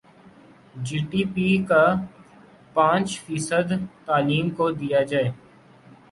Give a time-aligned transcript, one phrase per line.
[0.85, 1.83] جی D P کا
[2.75, 3.67] پانچ فیصد
[4.05, 5.29] تعلیم کو دیا جائے